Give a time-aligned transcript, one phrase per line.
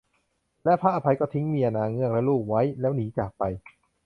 [0.63, 3.43] แล้วพระอภัยก็ทิ้งเมียนางเงือกและลูกไว้ แล้วหนีจากไป